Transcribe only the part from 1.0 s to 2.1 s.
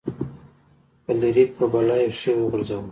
فلیریک په بلا